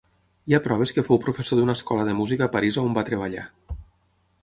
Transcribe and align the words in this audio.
Hi 0.51 0.55
ha 0.57 0.59
proves 0.67 0.93
que 0.95 1.03
fou 1.09 1.21
professor 1.27 1.61
d'una 1.61 1.77
escola 1.81 2.09
de 2.09 2.17
música 2.23 2.49
a 2.49 2.53
París 2.59 2.83
on 2.87 2.99
va 3.01 3.09
treballar. 3.11 3.49